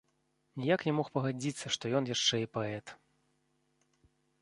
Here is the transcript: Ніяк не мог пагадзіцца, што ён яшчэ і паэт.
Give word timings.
Ніяк 0.63 0.85
не 0.87 0.93
мог 0.99 1.11
пагадзіцца, 1.17 1.65
што 1.77 1.85
ён 2.01 2.11
яшчэ 2.15 2.43
і 2.47 2.51
паэт. 2.59 2.97